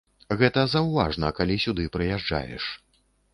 Гэта 0.39 0.61
заўважна, 0.75 1.29
калі 1.41 1.59
сюды 1.67 1.85
прыязджаеш. 1.97 2.65